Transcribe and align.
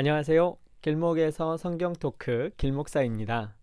안녕하세요. 0.00 0.56
길목에서 0.80 1.58
성경 1.58 1.92
토크 1.92 2.48
길목사입니다. 2.56 3.54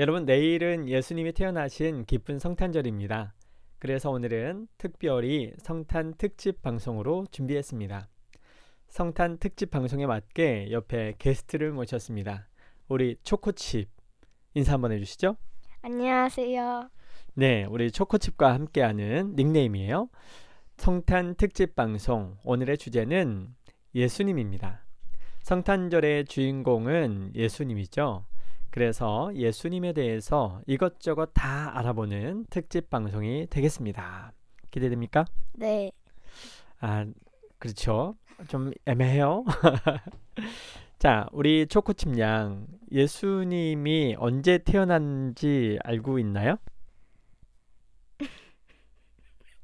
여러분, 0.00 0.24
내일은 0.24 0.88
예수님이 0.88 1.30
태어나신 1.30 2.06
기쁜 2.06 2.40
성탄절입니다. 2.40 3.34
그래서 3.78 4.10
오늘은 4.10 4.66
특별히 4.78 5.52
성탄 5.58 6.14
특집 6.18 6.60
방송으로 6.60 7.24
준비했습니다. 7.30 8.08
성탄 8.88 9.38
특집 9.38 9.70
방송에 9.70 10.06
맞게 10.06 10.72
옆에 10.72 11.14
게스트를 11.20 11.70
모셨습니다. 11.70 12.48
우리 12.88 13.14
초코칩 13.22 13.88
인사 14.54 14.72
한번 14.72 14.90
해주시죠. 14.90 15.36
안녕하세요. 15.82 16.90
네, 17.34 17.64
우리 17.66 17.92
초코칩과 17.92 18.54
함께하는 18.54 19.36
닉네임이에요. 19.36 20.08
성탄 20.78 21.36
특집 21.36 21.76
방송 21.76 22.38
오늘의 22.42 22.76
주제는 22.76 23.54
예수님입니다. 23.94 24.89
성탄절의 25.42 26.26
주인공은 26.26 27.32
예수님이죠. 27.34 28.24
그래서 28.70 29.30
예수님에 29.34 29.92
대해서 29.92 30.60
이것저것 30.66 31.30
다 31.34 31.76
알아보는 31.76 32.46
특집 32.50 32.88
방송이 32.88 33.46
되겠습니다. 33.50 34.32
기대됩니까? 34.70 35.24
네. 35.54 35.90
아, 36.80 37.04
그렇죠. 37.58 38.14
좀 38.48 38.70
애매해요. 38.86 39.44
자, 40.98 41.26
우리 41.32 41.66
초코칩 41.66 42.18
양, 42.18 42.66
예수님이 42.92 44.16
언제 44.18 44.58
태어난지 44.58 45.78
알고 45.82 46.18
있나요? 46.18 46.56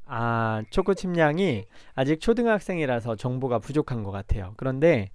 아, 0.04 0.62
초코칩 0.70 1.16
양이 1.18 1.64
아직 1.94 2.20
초등학생이라서 2.20 3.16
정보가 3.16 3.58
부족한 3.58 4.02
것 4.02 4.12
같아요. 4.12 4.54
그런데 4.56 5.10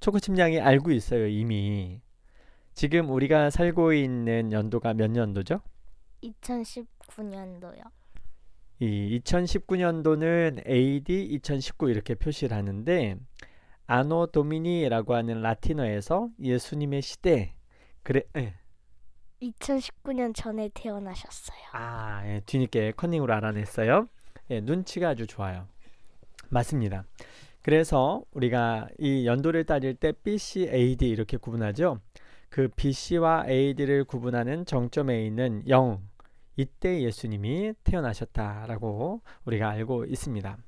초코칩 0.00 0.38
양이 0.38 0.58
알고 0.58 0.90
있어요, 0.92 1.26
이미. 1.26 2.00
지금 2.74 3.10
우리가 3.10 3.50
살고 3.50 3.92
있는 3.92 4.52
연도가 4.52 4.94
몇 4.94 5.10
년도죠? 5.10 5.60
2019년도요. 6.22 7.82
이 8.80 9.20
2019년도는 9.22 10.66
AD 10.66 11.22
2019 11.24 11.90
이렇게 11.90 12.14
표시를 12.14 12.56
하는데 12.56 13.16
아노 13.86 14.28
도미니라고 14.28 15.14
하는 15.14 15.42
라틴어에서 15.42 16.30
예수님의 16.40 17.02
시대 17.02 17.54
그래 18.02 18.22
예. 18.36 18.54
2019년 19.42 20.34
전에 20.34 20.70
태어나셨어요. 20.72 21.58
아 21.72 22.22
예, 22.26 22.40
뒤늦게 22.46 22.92
컨닝으로 22.92 23.34
알아냈어요. 23.34 24.08
예, 24.50 24.60
눈치가 24.60 25.10
아주 25.10 25.26
좋아요. 25.26 25.66
맞습니다. 26.48 27.04
그래서 27.62 28.22
우리가 28.32 28.88
이 28.98 29.26
연도를 29.26 29.64
따질 29.64 29.94
때 29.94 30.12
BC, 30.12 30.70
AD 30.72 31.08
이렇게 31.08 31.36
구분하죠. 31.36 32.00
그 32.48 32.68
BC와 32.74 33.44
AD를 33.48 34.04
구분하는 34.04 34.64
정점에 34.64 35.24
있는 35.24 35.62
0 35.68 36.00
이때 36.56 37.02
예수님이 37.02 37.72
태어나셨다라고 37.84 39.22
우리가 39.44 39.70
알고 39.70 40.04
있습니다. 40.04 40.58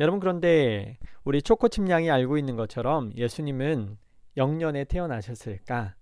여러분 0.00 0.20
그런데 0.20 0.98
우리 1.24 1.40
초코칩 1.40 1.88
양이 1.88 2.10
알고 2.10 2.38
있는 2.38 2.56
것처럼 2.56 3.12
예수님은 3.16 3.96
0년에 4.36 4.88
태어나셨을까? 4.88 5.94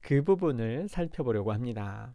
그 0.00 0.22
부분을 0.22 0.88
살펴보려고 0.88 1.52
합니다. 1.52 2.14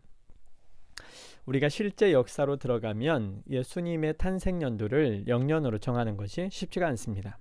우리가 1.46 1.70
실제 1.70 2.12
역사로 2.12 2.58
들어가면 2.58 3.44
예수님의 3.50 4.18
탄생 4.18 4.62
연도를 4.62 5.26
0년으로 5.28 5.80
정하는 5.80 6.18
것이 6.18 6.50
쉽지가 6.52 6.88
않습니다. 6.88 7.38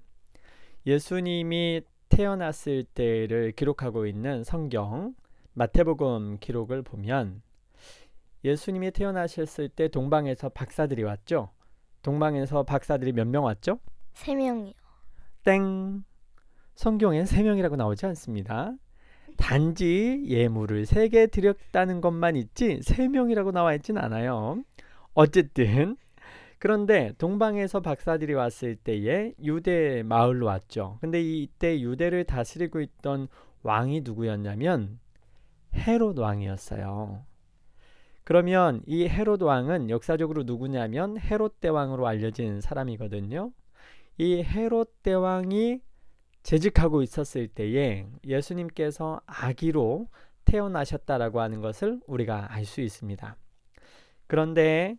예수님이 0.87 1.83
태어났을 2.09 2.85
때를 2.85 3.53
기록하고 3.53 4.07
있는 4.07 4.45
성경 4.45 5.15
마태복음 5.55 6.39
기록을 6.41 6.83
보면 6.83 7.43
예수님이 8.45 8.91
태어나셨을 8.91 9.69
때 9.71 9.89
동방에서 9.89 10.51
박사들이 10.51 11.03
왔죠. 11.03 11.51
동방에서 12.03 12.65
박사들이 12.65 13.13
몇 13.13 13.27
명 13.27 13.45
왔죠? 13.45 13.79
세 14.13 14.35
명이요. 14.35 14.75
땡. 15.45 16.05
성경엔 16.75 17.25
세 17.27 17.43
명이라고 17.43 17.77
나오지 17.77 18.05
않습니다. 18.07 18.75
단지 19.37 20.23
예물을 20.27 20.87
세 20.87 21.09
개 21.09 21.27
드렸다는 21.27 22.01
것만 22.01 22.37
있지 22.37 22.81
세 22.83 23.09
명이라고 23.09 23.53
나와 23.53 23.75
있진 23.75 23.97
않아요. 23.97 24.63
어쨌든 25.15 25.97
그런데 26.65 27.13
동방에서 27.19 27.81
박사들이 27.81 28.33
왔을 28.33 28.75
때에 28.75 29.35
유대 29.43 30.03
마을로 30.03 30.47
왔죠. 30.47 30.97
근데 31.03 31.21
이때 31.21 31.79
유대를 31.79 32.25
다스리고 32.25 32.81
있던 32.81 33.29
왕이 33.65 34.01
누구였냐면 34.01 34.99
헤롯 35.75 36.19
왕이었어요. 36.19 37.23
그러면 38.25 38.81
이 38.87 39.07
헤롯 39.07 39.43
왕은 39.43 39.91
역사적으로 39.91 40.45
누구냐면 40.45 41.19
헤롯 41.19 41.61
대왕으로 41.61 42.07
알려진 42.07 42.63
사람이거든요. 42.63 43.53
이 44.17 44.43
헤롯 44.43 45.03
대왕이 45.03 45.81
재직하고 46.45 47.03
있었을 47.03 47.47
때에 47.47 48.07
예수님께서 48.27 49.21
아기로 49.27 50.09
태어나셨다라고 50.47 51.43
하는 51.43 51.61
것을 51.61 52.01
우리가 52.07 52.55
알 52.55 52.65
수 52.65 52.81
있습니다. 52.81 53.37
그런데 54.27 54.97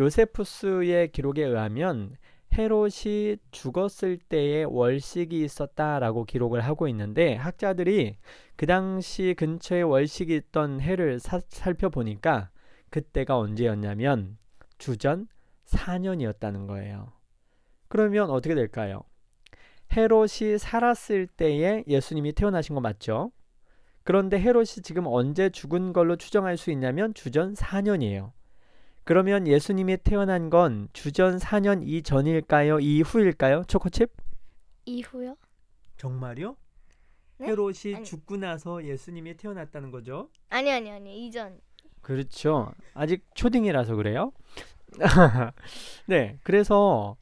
요세푸스의 0.00 1.12
기록에 1.12 1.44
의하면 1.44 2.16
헤롯이 2.56 3.36
죽었을 3.50 4.16
때에 4.16 4.64
월식이 4.64 5.44
있었다라고 5.44 6.24
기록을 6.24 6.62
하고 6.62 6.88
있는데 6.88 7.34
학자들이 7.34 8.16
그 8.56 8.66
당시 8.66 9.34
근처에 9.36 9.82
월식이 9.82 10.34
있던 10.34 10.80
해를 10.80 11.20
사, 11.20 11.40
살펴보니까 11.48 12.50
그때가 12.88 13.36
언제였냐면 13.38 14.38
주전 14.78 15.28
4년이었다는 15.66 16.66
거예요. 16.66 17.12
그러면 17.88 18.30
어떻게 18.30 18.54
될까요? 18.54 19.02
헤롯이 19.94 20.58
살았을 20.58 21.26
때에 21.26 21.84
예수님이 21.86 22.32
태어나신 22.32 22.74
거 22.74 22.80
맞죠? 22.80 23.32
그런데 24.02 24.40
헤롯이 24.40 24.82
지금 24.82 25.06
언제 25.06 25.50
죽은 25.50 25.92
걸로 25.92 26.16
추정할 26.16 26.56
수 26.56 26.70
있냐면 26.70 27.12
주전 27.12 27.54
4년이에요. 27.54 28.32
그러면 29.04 29.46
예수님이 29.46 29.98
태어난 29.98 30.50
건 30.50 30.88
주전 30.92 31.38
4년 31.38 31.82
이전일까요? 31.86 32.80
이후일까요? 32.80 33.64
초코칩? 33.66 34.10
이후요? 34.84 35.36
정말요? 35.96 36.56
네? 37.38 37.48
헤롯이 37.48 37.94
아니. 37.96 38.04
죽고 38.04 38.36
나서 38.36 38.84
예수님이 38.84 39.36
태어났다는 39.36 39.90
거죠? 39.90 40.28
아니 40.50 40.70
아니 40.70 40.90
아니 40.90 41.26
이전. 41.26 41.58
그렇죠. 42.02 42.72
아직 42.94 43.24
초딩이라서 43.34 43.94
그래요. 43.96 44.32
네, 46.06 46.38
그래서 46.42 47.16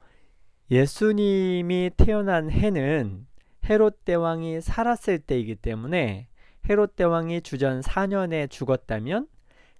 예수님이 0.70 1.90
태어난 1.96 2.50
해는 2.50 3.26
헤롯 3.68 4.04
대왕이 4.04 4.60
살았을 4.60 5.18
때이기 5.20 5.56
때문에 5.56 6.28
헤롯 6.68 6.96
대왕이 6.96 7.42
주전 7.42 7.80
4년에 7.80 8.50
죽었다면 8.50 9.28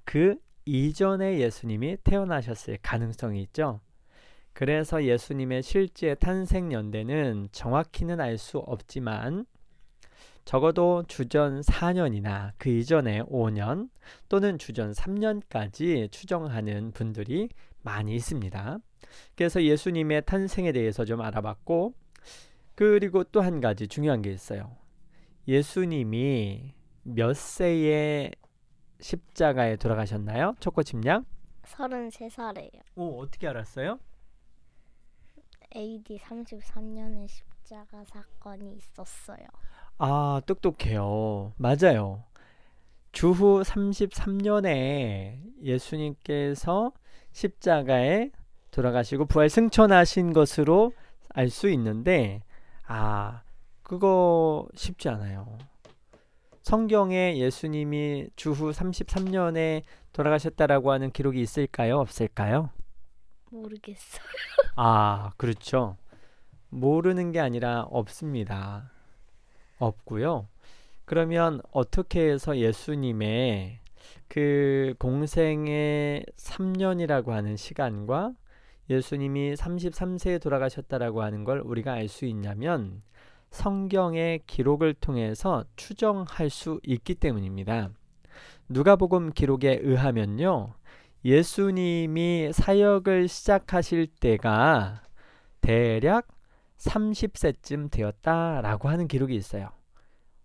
그 0.04 0.36
이전에 0.70 1.38
예수님이 1.38 1.96
태어나셨을 2.04 2.78
가능성이 2.82 3.40
있죠. 3.44 3.80
그래서 4.52 5.02
예수님의 5.02 5.62
실제 5.62 6.14
탄생 6.14 6.72
연대는 6.72 7.48
정확히는 7.52 8.20
알 8.20 8.36
수 8.36 8.58
없지만 8.58 9.46
적어도 10.44 11.04
주전 11.08 11.62
4년이나 11.62 12.52
그 12.58 12.68
이전에 12.68 13.22
5년 13.22 13.88
또는 14.28 14.58
주전 14.58 14.92
3년까지 14.92 16.10
추정하는 16.10 16.90
분들이 16.92 17.48
많이 17.82 18.14
있습니다. 18.16 18.78
그래서 19.36 19.62
예수님의 19.62 20.22
탄생에 20.26 20.72
대해서 20.72 21.06
좀 21.06 21.22
알아봤고 21.22 21.94
그리고 22.74 23.24
또 23.24 23.40
한 23.40 23.60
가지 23.62 23.88
중요한 23.88 24.20
게 24.20 24.30
있어요. 24.30 24.76
예수님이 25.46 26.74
몇 27.04 27.34
세에 27.34 28.32
십자가에 29.00 29.76
돌아가셨나요? 29.76 30.54
초코칩냥? 30.60 31.24
33살이에요. 31.64 32.80
오, 32.96 33.20
어떻게 33.20 33.46
알았어요? 33.48 33.98
AD 35.76 36.18
33년에 36.18 37.28
십자가 37.28 38.02
사건이 38.04 38.74
있었어요. 38.76 39.46
아, 39.98 40.40
똑똑해요. 40.46 41.52
맞아요. 41.56 42.24
주후 43.12 43.62
33년에 43.62 45.40
예수님께서 45.62 46.92
십자가에 47.32 48.30
돌아가시고 48.70 49.26
부활 49.26 49.48
승천하신 49.50 50.32
것으로 50.32 50.92
알 51.30 51.50
수 51.50 51.68
있는데 51.70 52.42
아, 52.86 53.42
그거 53.82 54.66
쉽지 54.74 55.08
않아요. 55.08 55.58
성경에 56.68 57.38
예수님이 57.38 58.28
주후 58.36 58.72
33년에 58.72 59.84
돌아가셨다라고 60.12 60.92
하는 60.92 61.10
기록이 61.10 61.40
있을까요? 61.40 61.96
없을까요? 61.96 62.68
모르겠어요. 63.50 64.20
아, 64.76 65.30
그렇죠. 65.38 65.96
모르는 66.68 67.32
게 67.32 67.40
아니라 67.40 67.84
없습니다. 67.84 68.92
없고요. 69.78 70.46
그러면 71.06 71.62
어떻게 71.72 72.28
해서 72.28 72.58
예수님의 72.58 73.80
그 74.28 74.92
공생의 74.98 76.26
3년이라고 76.36 77.28
하는 77.28 77.56
시간과 77.56 78.34
예수님이 78.90 79.54
33세에 79.54 80.38
돌아가셨다라고 80.42 81.22
하는 81.22 81.44
걸 81.44 81.60
우리가 81.60 81.94
알 81.94 82.08
수 82.08 82.26
있냐면 82.26 83.00
성경의 83.50 84.40
기록을 84.46 84.94
통해서 84.94 85.64
추정할 85.76 86.50
수 86.50 86.80
있기 86.84 87.14
때문입니다. 87.14 87.90
누가복음 88.68 89.32
기록에 89.32 89.78
의하면요. 89.82 90.74
예수님이 91.24 92.50
사역을 92.52 93.28
시작하실 93.28 94.06
때가 94.20 95.02
대략 95.60 96.28
30세쯤 96.78 97.90
되었다라고 97.90 98.88
하는 98.88 99.08
기록이 99.08 99.34
있어요. 99.34 99.70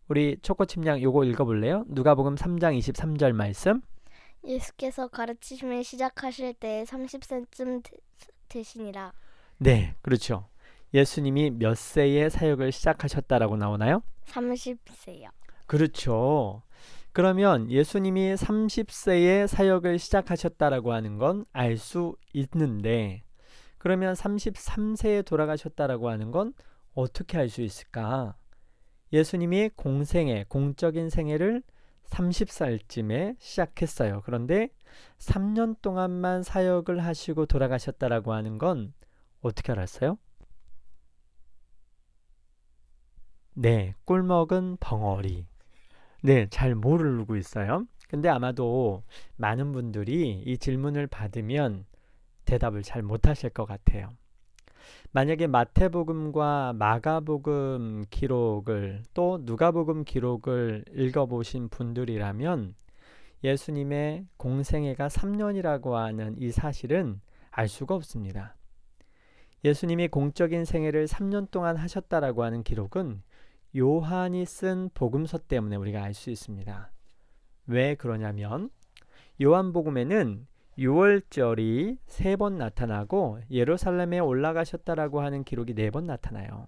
우리 0.07 0.37
초코침량 0.41 1.01
요거 1.01 1.25
읽어볼래요? 1.25 1.85
누가복음 1.87 2.35
3장 2.35 2.77
23절 2.77 3.33
말씀. 3.33 3.81
예수께서 4.45 5.07
가르치심을 5.07 5.83
시작하실 5.83 6.55
때 6.55 6.83
30세쯤 6.87 7.83
되시니라. 8.49 9.13
네, 9.57 9.95
그렇죠. 10.01 10.47
예수님이 10.93 11.51
몇 11.51 11.75
세에 11.77 12.29
사역을 12.29 12.71
시작하셨다라고 12.71 13.57
나오나요? 13.57 14.03
30세요. 14.25 15.29
그렇죠. 15.65 16.61
그러면 17.13 17.69
예수님이 17.71 18.33
30세에 18.35 19.47
사역을 19.47 19.99
시작하셨다라고 19.99 20.93
하는 20.93 21.17
건 21.17 21.45
알 21.53 21.77
수 21.77 22.15
있는데 22.33 23.23
그러면 23.77 24.13
33세에 24.13 25.25
돌아가셨다라고 25.25 26.09
하는 26.09 26.31
건 26.31 26.53
어떻게 26.93 27.37
알 27.37 27.49
수 27.49 27.61
있을까? 27.61 28.35
예수님이 29.11 29.69
공생애, 29.75 30.45
공적인 30.47 31.09
생애를 31.09 31.61
30살쯤에 32.05 33.35
시작했어요. 33.39 34.21
그런데 34.25 34.69
3년 35.19 35.81
동안만 35.81 36.43
사역을 36.43 37.03
하시고 37.03 37.45
돌아가셨다라고 37.45 38.33
하는 38.33 38.57
건 38.57 38.93
어떻게 39.41 39.71
알았어요? 39.71 40.17
네, 43.55 43.93
꿀먹은 44.05 44.77
벙어리. 44.79 45.45
네, 46.23 46.47
잘 46.49 46.73
모르고 46.73 47.35
있어요. 47.35 47.85
근데 48.09 48.27
아마도 48.27 49.03
많은 49.35 49.71
분들이 49.71 50.41
이 50.43 50.57
질문을 50.57 51.05
받으면 51.05 51.85
대답을 52.45 52.81
잘 52.81 53.03
못하실 53.03 53.51
것 53.51 53.65
같아요. 53.65 54.09
만약에 55.11 55.45
마태복음과 55.45 56.73
마가복음 56.73 58.05
기록을 58.09 59.03
또 59.13 59.39
누가복음 59.43 60.03
기록을 60.03 60.85
읽어보신 60.91 61.69
분들이라면 61.69 62.73
예수님의 63.43 64.25
공생애가 64.37 65.09
3년이라고 65.09 65.91
하는 65.91 66.35
이 66.39 66.49
사실은 66.49 67.21
알 67.51 67.67
수가 67.67 67.93
없습니다. 67.93 68.55
예수님이 69.63 70.07
공적인 70.07 70.65
생애를 70.65 71.05
3년 71.05 71.51
동안 71.51 71.77
하셨다라고 71.77 72.43
하는 72.43 72.63
기록은 72.63 73.21
요한이 73.75 74.45
쓴 74.45 74.89
복음서 74.93 75.37
때문에 75.37 75.75
우리가 75.75 76.03
알 76.03 76.13
수 76.13 76.29
있습니다. 76.29 76.91
왜 77.67 77.95
그러냐면 77.95 78.69
요한복음에는 79.41 80.47
6월절이 80.77 81.97
세 82.07 82.35
번 82.35 82.57
나타나고 82.57 83.39
예루살렘에 83.51 84.19
올라가셨다라고 84.19 85.21
하는 85.21 85.43
기록이 85.43 85.73
네 85.73 85.89
번 85.91 86.05
나타나요. 86.05 86.67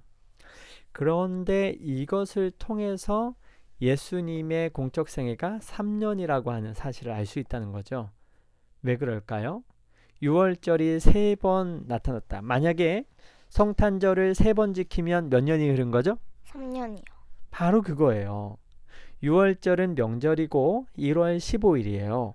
그런데 0.91 1.75
이것을 1.79 2.51
통해서 2.51 3.35
예수님의 3.81 4.69
공적 4.69 5.09
생애가 5.09 5.59
3년이라고 5.59 6.47
하는 6.47 6.73
사실을 6.73 7.11
알 7.11 7.25
수 7.25 7.39
있다는 7.39 7.71
거죠. 7.71 8.11
왜 8.81 8.95
그럴까요? 8.97 9.63
6월절이 10.23 10.99
세 10.99 11.35
번 11.35 11.83
나타났다. 11.87 12.41
만약에 12.41 13.05
성탄절을 13.49 14.33
세 14.35 14.53
번 14.53 14.73
지키면 14.73 15.29
몇 15.29 15.43
년이 15.43 15.69
흐른 15.69 15.91
거죠? 15.91 16.17
3년이요. 16.55 17.03
바로 17.51 17.81
그거예요. 17.81 18.57
6월절은 19.23 19.95
명절이고 19.97 20.85
1월 20.97 21.37
15일이에요. 21.37 22.33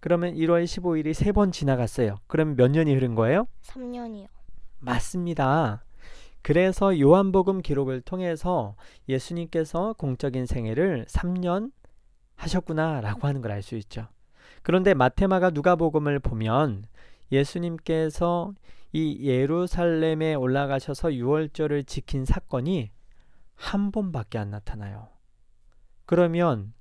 그러면 0.00 0.34
1월 0.34 0.64
15일이 0.64 1.12
세 1.14 1.32
번 1.32 1.52
지나갔어요. 1.52 2.16
그러면 2.26 2.56
몇 2.56 2.70
년이 2.70 2.92
흐른 2.94 3.14
거예요? 3.14 3.46
3년이요. 3.62 4.26
맞습니다. 4.80 5.84
그래서 6.42 6.98
요한복음 6.98 7.62
기록을 7.62 8.00
통해서 8.00 8.74
예수님께서 9.08 9.92
공적인 9.96 10.46
생애를 10.46 11.06
3년 11.08 11.70
하셨구나라고 12.34 13.28
하는 13.28 13.40
걸 13.42 13.52
알 13.52 13.62
수 13.62 13.76
있죠. 13.76 14.08
그런데 14.62 14.94
마테마가 14.94 15.50
누가복음을 15.50 16.18
보면 16.18 16.86
예수님께서 17.30 18.52
이 18.92 19.20
예루살렘에 19.28 20.34
올라가셔서 20.34 21.10
6월절을 21.10 21.86
지킨 21.86 22.24
사건이 22.24 22.90
한 23.54 23.90
번밖에 23.90 24.38
안 24.38 24.50
나타나요. 24.50 25.08
그러면 26.06 26.74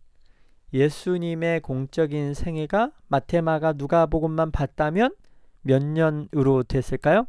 예수님의 0.73 1.61
공적인 1.61 2.33
생애가 2.33 2.91
마테마가 3.07 3.73
누가복음만 3.73 4.51
봤다면 4.51 5.15
몇 5.61 5.83
년으로 5.83 6.63
됐을까요? 6.63 7.27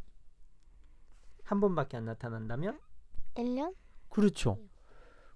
한 1.44 1.60
번밖에 1.60 1.96
안 1.96 2.04
나타난다면? 2.06 2.78
1년? 3.34 3.74
그렇죠. 4.08 4.58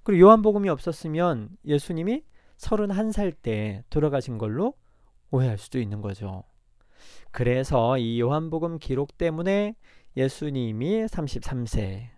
그리고 0.03 0.29
요한복음이 0.29 0.69
없었으면 0.69 1.57
예수님이 1.65 2.23
31살 2.59 3.35
때 3.43 3.85
돌아가신 3.91 4.39
걸로 4.39 4.75
오해할 5.31 5.59
수도 5.59 5.79
있는 5.79 6.01
거죠. 6.01 6.45
그래서 7.33 7.99
이 7.99 8.21
요한복음 8.21 8.79
기록 8.79 9.19
때문에 9.19 9.75
예수님이 10.17 11.07
33세 11.07 12.16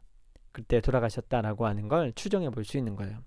그때 0.59 0.81
돌아가셨다라고 0.81 1.67
하는 1.67 1.87
걸 1.87 2.13
추정해 2.15 2.51
볼 2.51 2.65
수 2.65 2.77
있는 2.79 2.97
거예요. 2.97 3.19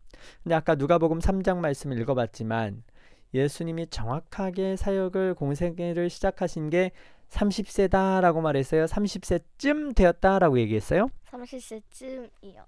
근데 0.43 0.53
아까 0.53 0.75
누가복음 0.75 1.19
3장 1.19 1.59
말씀을 1.59 1.97
읽어봤지만 1.99 2.83
예수님이 3.33 3.87
정확하게 3.87 4.75
사역을 4.75 5.35
공생애를 5.35 6.09
시작하신 6.09 6.69
게 6.69 6.91
30세다라고 7.29 8.41
말했어요. 8.41 8.83
30세쯤 8.85 9.95
되었다라고 9.95 10.59
얘기했어요. 10.59 11.09
30세쯤이요. 11.31 12.65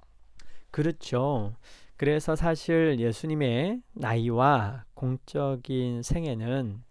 그렇죠. 0.71 1.53
그래서 1.97 2.37
사실 2.37 2.97
예수님의 2.97 3.81
나이와 3.91 4.85
공적인 4.93 6.01
생애는 6.01 6.81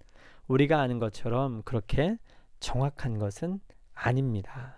우리가 0.47 0.81
아는 0.81 0.99
것처럼 0.99 1.63
그렇게 1.63 2.19
정확한 2.61 3.19
것은 3.19 3.61
아닙니다. 3.95 4.77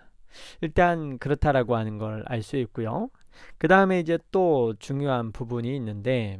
일단 0.61 1.17
그렇다라고 1.19 1.75
하는 1.75 1.97
걸 1.97 2.23
알 2.27 2.41
수 2.43 2.57
있고요. 2.57 3.09
그 3.57 3.67
다음에 3.67 3.99
이제 3.99 4.17
또 4.31 4.73
중요한 4.79 5.31
부분이 5.31 5.75
있는데 5.77 6.39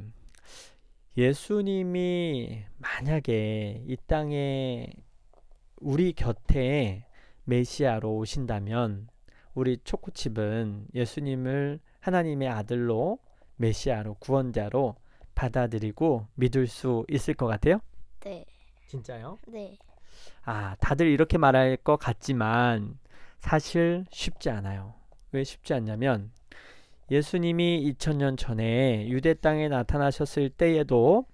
예수님이 1.18 2.64
만약에 2.78 3.84
이 3.88 3.98
땅에 4.08 4.88
우리 5.78 6.14
곁에 6.14 7.06
메시아로 7.46 8.16
오신다면 8.18 9.08
우리 9.54 9.78
초코칩은 9.84 10.88
예수님을 10.94 11.80
하나님의 12.02 12.50
아들로 12.50 13.20
메시아로 13.58 14.16
구원자로 14.16 14.96
받아들이고 15.36 16.28
믿을 16.36 16.68
수 16.68 17.06
있을 17.10 17.34
것 17.34 17.48
같아요? 17.48 17.80
네. 18.24 18.46
진짜요? 18.88 19.40
네. 19.48 19.78
아, 20.44 20.76
다들 20.80 21.08
이렇게 21.08 21.38
말할 21.38 21.78
것 21.78 21.98
같지만 21.98 22.98
사실 23.40 24.06
쉽지 24.12 24.50
않아요. 24.50 24.96
왜 25.32 25.44
쉽지 25.44 25.74
않냐면 25.74 26.32
예수님이 27.12 27.94
2000년 27.94 28.38
전에 28.38 29.08
유대 29.10 29.34
땅에 29.36 29.68
나타나셨을 29.70 30.50
때에도 30.50 31.26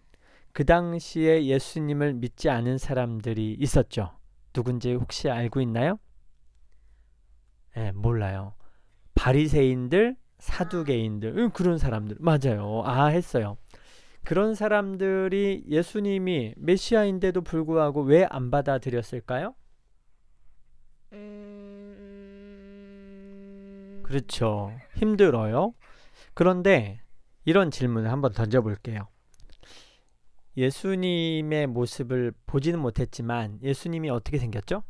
그 0.54 0.66
당시에 0.66 1.46
예수님을 1.46 2.14
믿지 2.14 2.50
않은 2.50 2.78
사람들이 2.78 3.54
있었죠. 3.60 4.12
누군지 4.54 4.94
혹시 4.94 5.30
알고 5.30 5.62
있나요? 5.62 5.98
네, 7.76 7.92
몰라요. 7.94 8.54
바리새인들, 9.16 10.18
사두개인들, 10.40 11.34
응, 11.38 11.50
그런 11.52 11.78
사람들 11.78 12.18
맞아요. 12.20 12.82
아 12.86 13.06
했어요. 13.08 13.58
그런 14.24 14.56
사람들이 14.56 15.66
예수님이 15.68 16.54
메시아인데도 16.58 17.42
불구하고 17.42 18.02
왜 18.04 18.26
안 18.30 18.52
받아들였을까요? 18.52 19.56
음... 21.14 21.51
그렇죠. 24.12 24.74
힘들어요. 24.98 25.74
그런데 26.34 27.00
이런 27.46 27.72
질문을 27.72 28.12
한번 28.12 28.34
던져볼게요. 28.34 29.08
예수님의 30.58 31.68
모습을 31.68 32.34
보지는 32.46 32.80
못했지만 32.80 33.60
예수님이 33.64 34.10
어떻게 34.10 34.38
생겼죠? 34.38 34.84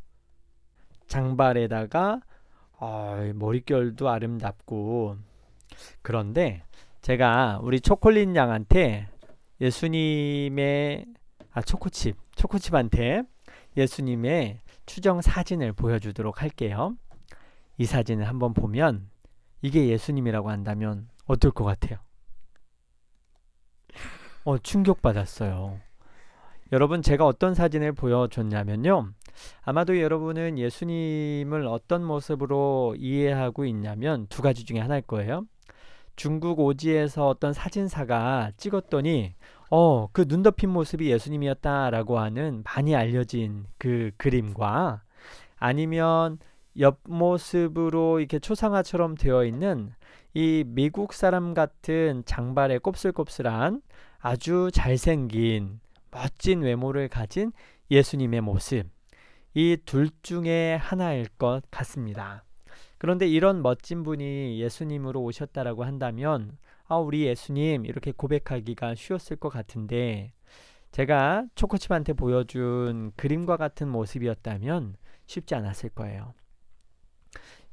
장발에다가 1.06 2.22
어, 2.80 3.32
머릿결도 3.36 4.10
아름답고 4.10 5.18
그런데 6.02 6.64
제가 7.02 7.60
우리 7.62 7.80
초콜릿 7.80 8.36
양한테 8.36 9.08
예수님의 9.62 11.06
아 11.52 11.62
초코칩 11.62 12.18
초코칩한테 12.36 13.22
예수님의 13.78 14.62
추정 14.88 15.22
사진을 15.22 15.74
보여주도록 15.74 16.42
할게요. 16.42 16.96
이 17.82 17.86
사진을 17.86 18.28
한번 18.28 18.54
보면 18.54 19.10
이게 19.64 19.88
예수님이라고 19.88 20.52
한다면 20.52 21.10
어떨 21.26 21.50
것 21.50 21.64
같아요? 21.64 21.98
어 24.44 24.60
충격받았어요. 24.60 25.80
여러분 26.74 27.02
제가 27.02 27.26
어떤 27.26 27.56
사진을 27.56 27.94
보여줬냐면요. 27.94 29.10
아마도 29.64 30.00
여러분은 30.00 30.60
예수님을 30.60 31.66
어떤 31.66 32.04
모습으로 32.04 32.96
이해하고 33.00 33.66
있냐면 33.66 34.28
두 34.28 34.44
가지 34.44 34.64
중에 34.64 34.78
하나일 34.80 35.02
거예요. 35.02 35.48
중국 36.16 36.60
오지에서 36.60 37.28
어떤 37.28 37.52
사진사가 37.52 38.52
찍었더니 38.58 39.34
어, 39.72 40.06
그 40.12 40.28
눈 40.28 40.44
덮인 40.44 40.70
모습이 40.70 41.10
예수님이었다라고 41.10 42.20
하는 42.20 42.62
많이 42.64 42.96
알려진 42.96 43.66
그 43.80 44.12
그림과 44.18 45.02
아니면 45.58 46.38
옆모습으로 46.78 48.20
이렇게 48.20 48.40
초상화처럼 48.40 49.16
되어 49.16 49.46
있는 49.46 49.94
이 50.34 50.64
미국 50.66 51.14
사람 51.14 51.54
같은 51.54 52.24
장발에 52.26 52.78
곱슬곱슬한 52.80 53.82
아주 54.20 54.70
잘생긴 54.74 55.80
멋진 56.12 56.62
외모를 56.62 57.08
가진 57.08 57.52
예수님의 57.90 58.42
모습. 58.42 58.86
이 59.54 59.78
둘 59.86 60.10
중에 60.22 60.76
하나일 60.76 61.28
것 61.38 61.62
같습니다. 61.70 62.44
그런데 62.98 63.28
이런 63.28 63.62
멋진 63.62 64.04
분이 64.04 64.60
예수님으로 64.62 65.22
오셨다라고 65.22 65.84
한다면 65.84 66.58
아, 66.88 66.98
우리 66.98 67.26
예수님 67.26 67.86
이렇게 67.86 68.12
고백하기가 68.12 68.96
쉬웠을 68.96 69.38
것 69.38 69.50
같은데 69.50 70.34
제가 70.92 71.46
초코칩한테 71.56 72.14
보여준 72.14 73.12
그림과 73.16 73.58
같은 73.58 73.90
모습이었다면 73.90 74.96
쉽지 75.26 75.56
않았을 75.56 75.90
거예요. 75.90 76.34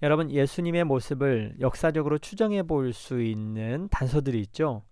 여러분 0.02 0.30
예수님의 0.30 0.84
모습을 0.84 1.56
역사적으로 1.60 2.18
추정해 2.18 2.62
볼 2.62 2.92
수 2.92 3.20
있는 3.20 3.88
단서들이 3.90 4.40
있죠. 4.42 4.84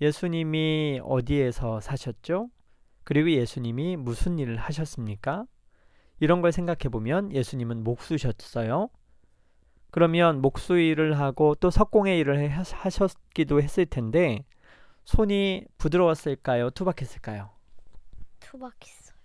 예수님이 0.00 1.00
어디에서 1.02 1.80
사셨죠? 1.80 2.50
그리고 3.04 3.30
예수님이 3.30 3.96
무슨 3.96 4.38
일을 4.38 4.56
하셨습니까? 4.56 5.46
이런 6.20 6.42
걸 6.42 6.52
생각해 6.52 6.90
보면 6.90 7.32
예수님은 7.32 7.82
목수셨어요. 7.84 8.90
그러면 9.90 10.40
목수 10.40 10.78
일을 10.78 11.18
하고 11.18 11.54
또 11.56 11.70
석공의 11.70 12.18
일을 12.20 12.48
하셨기도 12.50 13.60
했을 13.62 13.86
텐데 13.86 14.44
손이 15.04 15.64
부드러웠을까요? 15.78 16.70
투박했을까요? 16.70 17.50
투박했어요. 18.40 19.16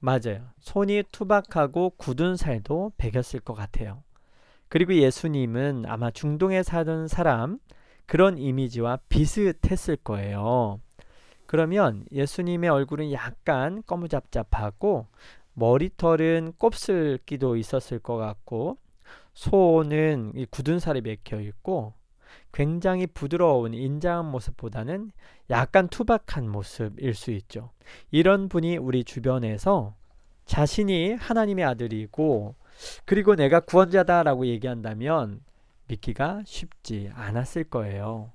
맞아요. 0.00 0.50
손이 0.60 1.04
투박하고 1.10 1.90
굳은 1.96 2.36
살도 2.36 2.92
배겼을 2.98 3.40
것 3.40 3.54
같아요. 3.54 4.04
그리고 4.68 4.94
예수님은 4.94 5.84
아마 5.86 6.10
중동에 6.10 6.62
사는 6.62 7.08
사람 7.08 7.58
그런 8.06 8.38
이미지와 8.38 8.98
비슷했을 9.08 9.96
거예요. 9.96 10.80
그러면 11.46 12.04
예수님의 12.12 12.68
얼굴은 12.68 13.12
약간 13.12 13.82
거무잡잡하고 13.86 15.06
머리털은 15.54 16.52
곱슬기도 16.58 17.56
있었을 17.56 17.98
것 17.98 18.16
같고 18.16 18.78
손은 19.34 20.32
굳은 20.50 20.78
살이 20.78 21.00
맥혀 21.00 21.40
있고 21.40 21.94
굉장히 22.52 23.06
부드러운 23.06 23.74
인자한 23.74 24.30
모습보다는 24.30 25.10
약간 25.50 25.88
투박한 25.88 26.48
모습일 26.48 27.14
수 27.14 27.30
있죠. 27.30 27.70
이런 28.10 28.48
분이 28.48 28.76
우리 28.76 29.04
주변에서 29.04 29.94
자신이 30.44 31.14
하나님의 31.14 31.64
아들이고 31.64 32.54
그리고 33.04 33.34
내가 33.34 33.60
구원자다라고 33.60 34.46
얘기한다면 34.46 35.40
믿기가 35.88 36.42
쉽지 36.44 37.10
않았을 37.14 37.64
거예요. 37.64 38.32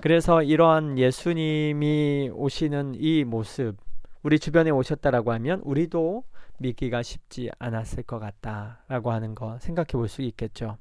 그래서 0.00 0.42
이러한 0.42 0.98
예수님이 0.98 2.30
오시는 2.32 2.94
이 2.96 3.24
모습, 3.24 3.76
우리 4.22 4.38
주변에 4.38 4.70
오셨다라고 4.70 5.32
하면 5.32 5.60
우리도 5.64 6.24
믿기가 6.58 7.02
쉽지 7.02 7.50
않았을 7.58 8.04
것 8.04 8.18
같다라고 8.18 9.10
하는 9.12 9.34
거 9.34 9.58
생각해 9.58 9.88
볼 9.92 10.08
수 10.08 10.22
있겠죠. 10.22 10.78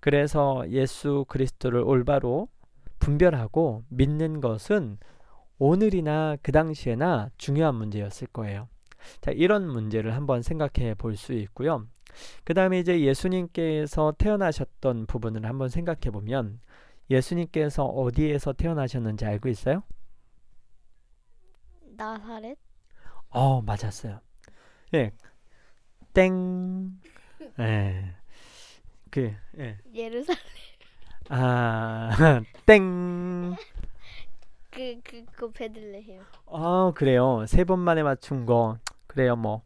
그래서 0.00 0.64
예수 0.70 1.24
그리스도를 1.28 1.80
올바로 1.80 2.48
분별하고 2.98 3.84
믿는 3.88 4.40
것은 4.40 4.98
오늘이나 5.58 6.36
그 6.42 6.52
당시에나 6.52 7.30
중요한 7.36 7.74
문제였을 7.74 8.28
거예요. 8.28 8.68
자, 9.20 9.30
이런 9.30 9.66
문제를 9.68 10.14
한번 10.14 10.42
생각해 10.42 10.94
볼 10.94 11.16
수 11.16 11.32
있고요. 11.32 11.86
그 12.44 12.54
다음에 12.54 12.78
이제 12.78 13.00
예수님께서 13.00 14.14
태어나셨던 14.18 15.06
부분을 15.06 15.44
한번 15.46 15.68
생각해 15.68 16.10
보면 16.12 16.60
예수님께서 17.10 17.84
어디에서 17.84 18.52
태어나셨는지 18.54 19.24
알고 19.24 19.48
있어요? 19.48 19.82
나사렛? 21.96 22.58
어, 23.30 23.62
맞았어요. 23.62 24.20
예. 24.94 25.12
땡. 26.12 27.00
예. 27.60 28.14
그, 29.10 29.34
예. 29.58 29.78
예루살렘. 29.94 30.40
아, 31.28 32.10
땡. 32.66 33.56
그, 34.70 35.00
그, 35.02 35.24
그 35.32 35.50
베들레헴. 35.52 36.26
아, 36.46 36.92
그래요. 36.94 37.44
세 37.46 37.64
번 37.64 37.78
만에 37.80 38.02
맞춘 38.02 38.46
거. 38.46 38.78
그래요, 39.06 39.36
뭐. 39.36 39.62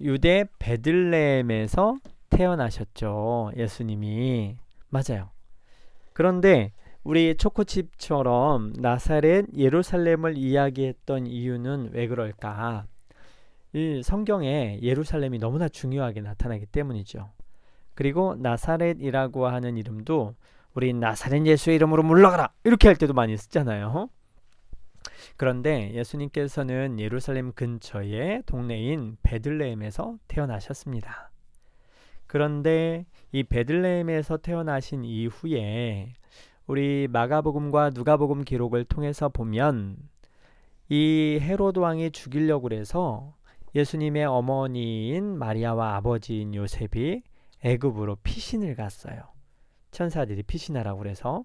유대 0.00 0.44
베들레헴에서 0.58 1.96
태어나셨죠. 2.30 3.52
예수님이. 3.56 4.56
맞아요. 4.88 5.30
그런데 6.12 6.72
우리 7.04 7.36
초코칩처럼 7.36 8.74
나사렛 8.78 9.46
예루살렘을 9.56 10.36
이야기했던 10.36 11.26
이유는 11.26 11.90
왜 11.92 12.06
그럴까? 12.06 12.84
이 13.72 14.02
성경에 14.02 14.78
예루살렘이 14.82 15.38
너무나 15.38 15.68
중요하게 15.68 16.22
나타나기 16.22 16.66
때문이죠. 16.66 17.30
그리고 17.94 18.34
나사렛이라고 18.38 19.46
하는 19.46 19.76
이름도 19.76 20.34
우리 20.74 20.92
나사렛 20.92 21.46
예수의 21.46 21.76
이름으로 21.76 22.02
물러가라 22.02 22.50
이렇게 22.64 22.88
할 22.88 22.96
때도 22.96 23.14
많이 23.14 23.36
쓰잖아요. 23.36 24.08
그런데 25.36 25.92
예수님께서는 25.94 26.98
예루살렘 26.98 27.52
근처의 27.52 28.42
동네인 28.46 29.16
베들레헴에서 29.22 30.18
태어나셨습니다. 30.28 31.30
그런데 32.26 33.06
이 33.32 33.42
베들레헴에서 33.42 34.38
태어나신 34.38 35.04
이후에 35.04 36.14
우리 36.66 37.08
마가복음과 37.10 37.90
누가복음 37.94 38.44
기록을 38.44 38.84
통해서 38.84 39.28
보면 39.28 39.96
이 40.90 41.38
헤로드 41.40 41.78
왕이 41.78 42.10
죽이려고 42.10 42.70
해서 42.72 43.34
예수님의 43.74 44.24
어머니인 44.26 45.38
마리아와 45.38 45.96
아버지인 45.96 46.54
요셉이 46.54 47.22
애굽으로 47.64 48.16
피신을 48.22 48.76
갔어요. 48.76 49.22
천사들이 49.90 50.42
피신하라고 50.42 50.98
그래서 50.98 51.44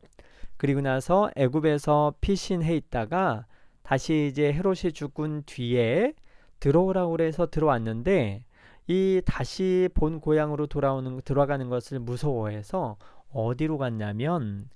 그리고 0.58 0.82
나서 0.82 1.32
애굽에서 1.36 2.16
피신해 2.22 2.76
있다가 2.76 3.46
다시 3.84 4.28
이제 4.32 4.52
헤롯이 4.54 4.94
죽은 4.94 5.44
뒤에 5.46 6.14
들어오라고 6.60 7.12
그래서 7.12 7.46
들어왔는데 7.46 8.46
이 8.88 9.22
다시 9.26 9.90
본 9.94 10.20
고향으로 10.20 10.68
돌아오는 10.68 11.22
들어가는 11.22 11.70
것을 11.70 12.00
무서워해서 12.00 12.98
어디로 13.32 13.78
갔냐면 13.78 14.70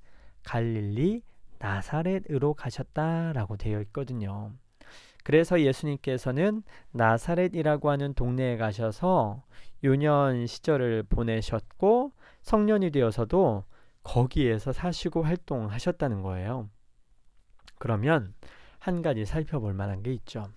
갈릴리 0.43 1.23
나사렛으로 1.59 2.53
가셨다라고 2.53 3.57
되어 3.57 3.81
있거든요. 3.81 4.51
그래서 5.23 5.59
예수님께서는 5.59 6.63
나사렛이라고 6.91 7.89
하는 7.89 8.13
동네에 8.13 8.55
가셔서 8.57 9.43
유년 9.83 10.47
시절을 10.47 11.03
보내셨고 11.03 12.13
성년이 12.41 12.91
되어서도 12.91 13.65
거기에서 14.03 14.71
사시고 14.71 15.23
활동하셨다는 15.23 16.21
거예요. 16.21 16.69
그러면 17.77 18.33
한 18.79 19.01
가지 19.01 19.25
살펴볼 19.25 19.73
만한 19.73 20.03
게 20.03 20.13
있죠. 20.13 20.49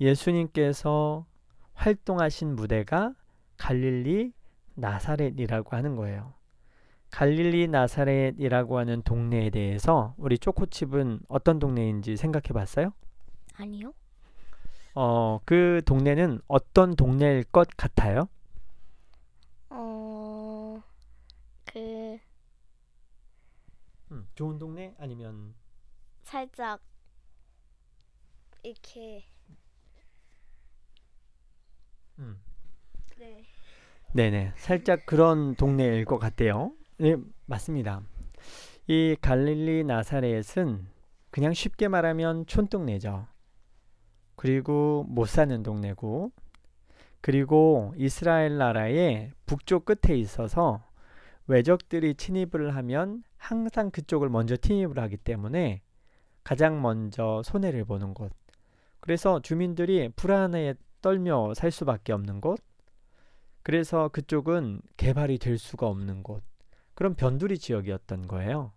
예수님께서 0.00 1.26
활동하신 1.74 2.54
무대가 2.56 3.14
갈릴리 3.56 4.32
나사렛이라고 4.74 5.76
하는 5.76 5.96
거예요. 5.96 6.34
갈릴리 7.10 7.68
나사렛이라고 7.68 8.78
하는 8.78 9.02
동네에 9.02 9.50
대해서 9.50 10.14
우리 10.18 10.38
초코칩은 10.38 11.20
어떤 11.28 11.58
동네인지 11.58 12.16
생각해 12.16 12.48
봤어요? 12.52 12.92
아니요. 13.56 13.92
어, 14.94 15.40
그 15.44 15.80
동네는 15.84 16.40
어떤 16.48 16.94
동네일 16.96 17.44
것 17.44 17.68
같아요? 17.76 18.28
어, 19.70 20.82
그, 21.64 22.18
음. 24.10 24.26
좋은 24.34 24.58
동네 24.58 24.94
아니면 24.98 25.54
살짝 26.22 26.80
이렇게 28.62 29.24
음. 32.18 32.40
네. 33.18 33.44
네네 34.14 34.52
살짝 34.56 35.06
그런 35.06 35.54
동네일 35.54 36.04
것 36.04 36.18
같대요. 36.18 36.72
네 36.98 37.16
맞습니다. 37.46 38.02
이 38.86 39.16
갈릴리 39.20 39.84
나사렛은 39.84 40.86
그냥 41.30 41.52
쉽게 41.52 41.88
말하면 41.88 42.46
촌동네죠. 42.46 43.26
그리고 44.34 45.04
못 45.08 45.28
사는 45.28 45.62
동네고 45.62 46.32
그리고 47.20 47.92
이스라엘 47.96 48.56
나라의 48.56 49.32
북쪽 49.46 49.84
끝에 49.84 50.16
있어서 50.16 50.84
외적들이 51.46 52.14
침입을 52.14 52.74
하면 52.76 53.24
항상 53.36 53.90
그쪽을 53.90 54.28
먼저 54.28 54.56
침입을 54.56 54.98
하기 55.00 55.16
때문에 55.18 55.82
가장 56.44 56.80
먼저 56.80 57.42
손해를 57.44 57.84
보는 57.84 58.14
곳. 58.14 58.32
그래서 59.08 59.40
주민들이 59.40 60.10
불안에 60.10 60.74
떨며 61.00 61.54
살 61.54 61.70
수밖에 61.70 62.12
없는 62.12 62.42
곳. 62.42 62.60
그래서 63.62 64.08
그쪽은 64.08 64.82
개발이 64.98 65.38
될 65.38 65.56
수가 65.56 65.86
없는 65.86 66.22
곳. 66.22 66.42
그런 66.92 67.14
변두리 67.14 67.56
지역이었던 67.56 68.28
거예요. 68.28 68.72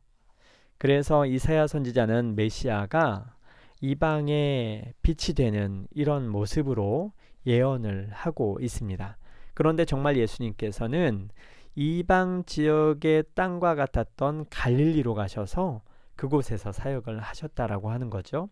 그래서 0.77 1.25
이사야 1.25 1.67
선지자는 1.67 2.37
메시아가 2.37 3.35
이방에 3.81 4.93
빛이 5.01 5.35
되는 5.35 5.85
이런 5.91 6.29
모습으로 6.29 7.11
예언을 7.45 8.11
하고 8.13 8.57
있습니다. 8.61 9.17
그런데 9.53 9.83
정말 9.83 10.15
예수님께서는 10.15 11.27
이방 11.75 12.45
지역의 12.45 13.25
땅과 13.35 13.75
같았던 13.75 14.45
갈릴리로 14.49 15.13
가셔서 15.13 15.81
그곳에서 16.15 16.71
사역을 16.71 17.19
하셨다라고 17.19 17.91
하는 17.91 18.09
거죠. 18.09 18.47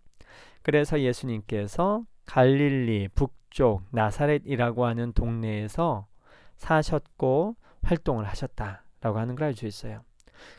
그래서 0.62 1.00
예수님께서 1.00 2.04
갈릴리 2.26 3.10
북쪽 3.16 3.84
나사렛이라고 3.92 4.86
하는 4.86 5.14
동네에서 5.14 6.08
사셨고 6.58 7.56
활동을 7.84 8.26
하셨다라고 8.26 9.18
하는 9.20 9.36
걸 9.36 9.46
알 9.48 9.54
수 9.56 9.66
있어요. 9.66 10.04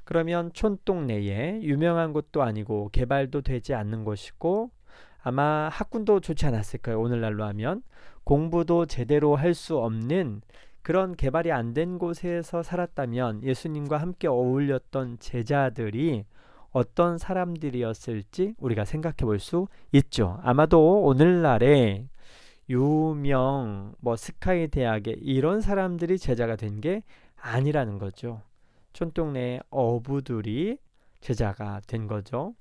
그러면 0.04 0.52
촌동네에 0.52 1.62
유명한 1.62 2.12
곳도 2.12 2.42
아니고 2.42 2.90
개발도 2.92 3.42
되지 3.42 3.74
않는 3.74 4.04
곳이고 4.04 4.70
아마 5.22 5.68
학군도 5.70 6.20
좋지 6.20 6.46
않았을 6.46 6.80
거예요. 6.80 7.00
오늘날로 7.00 7.44
하면 7.44 7.82
공부도 8.24 8.86
제대로 8.86 9.36
할 9.36 9.54
수 9.54 9.78
없는 9.78 10.42
그런 10.82 11.14
개발이 11.14 11.52
안 11.52 11.74
된 11.74 11.98
곳에서 11.98 12.62
살았다면 12.62 13.42
예수님과 13.44 13.98
함께 13.98 14.28
어울렸던 14.28 15.18
제자들이 15.18 16.24
어떤 16.72 17.18
사람들이었을지 17.18 18.54
우리가 18.58 18.84
생각해 18.84 19.16
볼 19.24 19.38
수 19.40 19.66
있죠. 19.92 20.38
아마도 20.42 21.02
오늘날에 21.02 22.08
유명 22.68 23.94
뭐 24.00 24.16
스카이 24.16 24.68
대학에 24.68 25.16
이런 25.20 25.60
사람들이 25.60 26.18
제자가 26.18 26.56
된 26.56 26.80
게 26.80 27.02
아니라는 27.42 27.98
거죠. 27.98 28.42
촌동네 28.92 29.60
어부들이 29.70 30.78
제자가 31.20 31.80
된 31.86 32.06
거죠. 32.06 32.54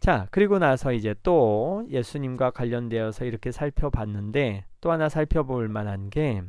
자, 0.00 0.28
그리고 0.30 0.58
나서 0.58 0.92
이제 0.92 1.14
또 1.22 1.84
예수님과 1.90 2.50
관련되어서 2.50 3.24
이렇게 3.24 3.50
살펴봤는데 3.52 4.66
또 4.80 4.92
하나 4.92 5.08
살펴볼 5.08 5.68
만한 5.68 6.10
게 6.10 6.42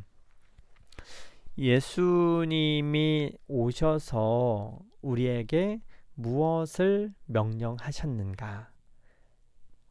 예수님이 1.58 3.32
오셔서 3.48 4.80
우리에게 5.02 5.80
무엇을 6.18 7.14
명령하셨는가? 7.26 8.70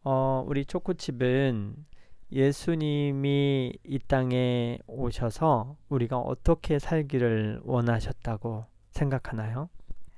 어, 0.02 0.44
우리 0.46 0.64
초코칩은 0.64 1.86
예수님이 2.32 3.78
이 3.84 3.98
땅에 4.00 4.78
오셔서 4.86 5.76
우리가 5.88 6.18
어떻게 6.18 6.78
살기를 6.80 7.60
원하셨다고 7.64 8.66
생각하나요? 8.90 9.68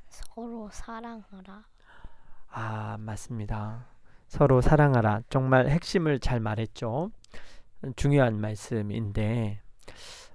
서로 0.08 0.70
사랑하라. 0.72 1.66
아, 2.50 2.96
맞습니다. 2.98 3.86
서로 4.28 4.62
사랑하라. 4.62 5.22
정말 5.28 5.68
핵심을 5.68 6.20
잘 6.20 6.40
말했죠. 6.40 7.10
중요한 7.96 8.40
말씀인데, 8.40 9.60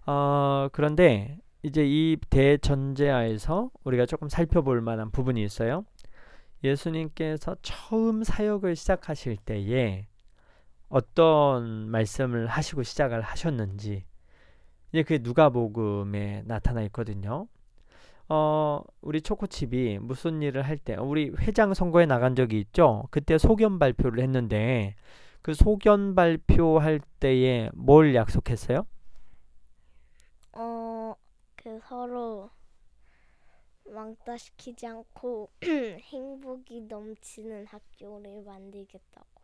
어, 0.06 0.70
그런데 0.72 1.40
이제 1.64 1.84
이 1.86 2.18
대전제하에서 2.30 3.72
우리가 3.86 4.06
조금 4.06 4.28
살펴볼 4.28 4.82
만한 4.82 5.12
부분이 5.12 5.42
있어요. 5.44 5.86
예수님께서 6.62 7.56
처음 7.62 8.24
사역을 8.24 8.76
시작하실 8.76 9.38
때에 9.38 10.08
어떤 10.90 11.90
말씀을 11.90 12.48
하시고 12.48 12.84
시작을 12.84 13.22
하셨는지, 13.22 14.04
이제 14.92 15.04
그게 15.04 15.20
누가복음에 15.22 16.44
나타나 16.46 16.82
있거든요. 16.84 17.48
어, 18.28 18.82
우리 19.02 19.22
초코칩이 19.22 20.00
무슨 20.02 20.42
일을 20.42 20.64
할 20.64 20.78
때, 20.78 20.96
우리 20.96 21.32
회장 21.40 21.74
선거에 21.74 22.06
나간 22.06 22.36
적이 22.36 22.60
있죠? 22.60 23.08
그때 23.10 23.38
소견 23.38 23.80
발표를 23.80 24.22
했는데, 24.22 24.96
그 25.42 25.54
소견 25.54 26.14
발표할 26.14 27.00
때에 27.20 27.70
뭘 27.74 28.16
약속했어요? 28.16 28.86
어, 30.54 30.83
그 31.64 31.80
서로 31.88 32.52
왕따 33.86 34.38
시키지 34.38 34.86
않고 34.88 35.50
행복이 35.64 36.82
넘치는 36.82 37.66
학교를 37.68 38.44
만들겠다고요. 38.44 39.44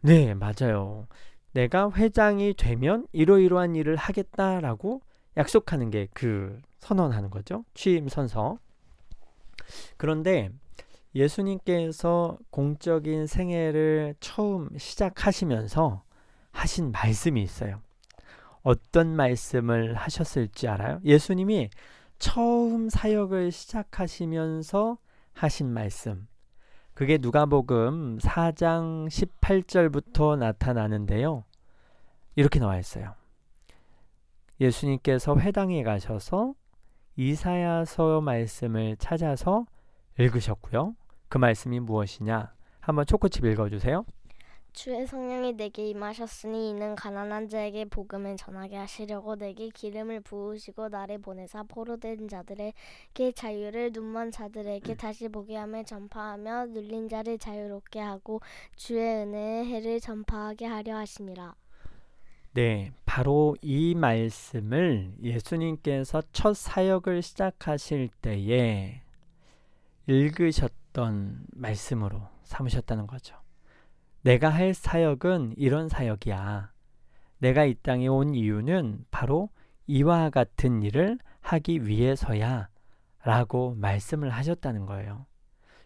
네, 0.00 0.34
맞아요. 0.34 1.06
내가 1.52 1.90
회장이 1.90 2.54
되면 2.54 3.06
이러이러한 3.12 3.76
일을 3.76 3.96
하겠다라고 3.96 5.02
약속하는 5.36 5.90
게 5.90 6.08
그 6.14 6.60
선언하는 6.78 7.30
거죠. 7.30 7.64
취임 7.74 8.08
선서. 8.08 8.58
그런데 9.96 10.50
예수님께서 11.14 12.38
공적인 12.50 13.26
생애를 13.26 14.16
처음 14.20 14.68
시작하시면서 14.76 16.02
하신 16.52 16.92
말씀이 16.92 17.42
있어요. 17.42 17.80
어떤 18.64 19.14
말씀을 19.14 19.94
하셨을지 19.94 20.66
알아요? 20.68 20.98
예수님이 21.04 21.70
처음 22.18 22.88
사역을 22.88 23.52
시작하시면서 23.52 24.98
하신 25.34 25.68
말씀. 25.68 26.26
그게 26.94 27.18
누가복음 27.18 28.18
4장 28.18 29.08
18절부터 29.08 30.38
나타나는데요. 30.38 31.44
이렇게 32.36 32.58
나와 32.58 32.78
있어요. 32.78 33.14
예수님께서 34.60 35.36
회당에 35.38 35.82
가셔서 35.82 36.54
이사야서 37.16 38.22
말씀을 38.22 38.96
찾아서 38.96 39.66
읽으셨고요. 40.18 40.94
그 41.28 41.38
말씀이 41.38 41.80
무엇이냐? 41.80 42.52
한번 42.80 43.04
초코칩 43.06 43.44
읽어 43.44 43.68
주세요. 43.68 44.06
주의 44.74 45.06
성령이 45.06 45.52
내게 45.52 45.88
임하셨으니 45.88 46.70
이는 46.70 46.96
가난한 46.96 47.48
자에게 47.48 47.84
복음을 47.84 48.36
전하게 48.36 48.76
하시려고 48.76 49.36
내게 49.36 49.68
기름을 49.68 50.20
부으시고 50.20 50.88
나를 50.88 51.18
보내사 51.18 51.62
포로된 51.62 52.26
자들에게 52.26 53.32
자유를 53.36 53.92
눈먼 53.92 54.32
자들에게 54.32 54.96
다시 54.96 55.28
보게 55.28 55.56
함을 55.56 55.84
전파하며 55.84 56.66
눌린 56.66 57.08
자를 57.08 57.38
자유롭게 57.38 58.00
하고 58.00 58.40
주의 58.74 59.22
은혜의 59.22 59.66
해를 59.66 60.00
전파하게 60.00 60.66
하려 60.66 60.96
하심이라. 60.96 61.54
네, 62.54 62.90
바로 63.06 63.56
이 63.62 63.94
말씀을 63.94 65.14
예수님께서 65.22 66.20
첫 66.32 66.56
사역을 66.56 67.22
시작하실 67.22 68.08
때에 68.20 69.02
읽으셨던 70.08 71.46
말씀으로 71.52 72.22
삼으셨다는 72.42 73.06
거죠. 73.06 73.43
내가 74.24 74.48
할 74.48 74.72
사역은 74.72 75.52
이런 75.58 75.90
사역이야. 75.90 76.72
내가 77.40 77.66
이 77.66 77.74
땅에 77.74 78.06
온 78.06 78.34
이유는 78.34 79.04
바로 79.10 79.50
이와 79.86 80.30
같은 80.30 80.82
일을 80.82 81.18
하기 81.42 81.86
위해서야 81.86 82.70
라고 83.22 83.74
말씀을 83.74 84.30
하셨다는 84.30 84.86
거예요. 84.86 85.26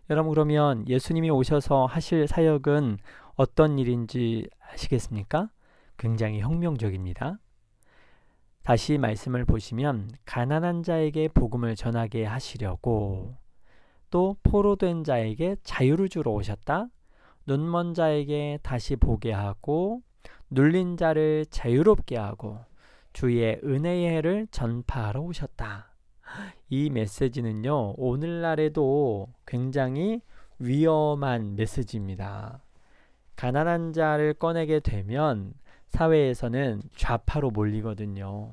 여러분 0.09 0.31
그러면 0.31 0.87
예수님이 0.87 1.31
오셔서 1.31 1.87
하실 1.87 2.29
사역은 2.29 2.99
어떤 3.35 3.77
일인지 3.77 4.49
아시겠습니까? 4.71 5.51
굉장히 5.97 6.39
혁명적입니다. 6.41 7.41
다시 8.63 8.99
말씀을 8.99 9.47
보시면 9.47 10.13
가난한 10.25 10.85
자에게 10.85 11.27
복음을 11.27 11.75
전하게 11.75 12.25
하시려고 12.25 13.35
또 14.11 14.37
포로된 14.45 15.03
자에게 15.03 15.57
자유를 15.65 16.09
주러 16.09 16.31
오셨다. 16.31 16.89
눈먼 17.49 17.95
자에게 17.95 18.59
다시 18.63 18.95
보게 18.95 19.33
하고 19.33 20.03
눌린 20.51 20.99
자를 20.99 21.47
자유롭게 21.49 22.19
하고 22.19 22.59
주의 23.15 23.59
은혜의 23.65 24.17
해를 24.17 24.47
전파하러 24.51 25.23
오셨다. 25.23 25.95
이 26.69 26.91
메시지는요, 26.91 27.95
오늘날에도 27.97 29.29
굉장히 29.47 30.21
위험한 30.59 31.57
메시지입니다. 31.57 32.61
가난한 33.35 33.95
자를 33.95 34.35
꺼내게 34.35 34.81
되면 34.81 35.55
사회에서는 35.87 36.83
좌파로 36.97 37.51
몰리거든요. 37.51 38.53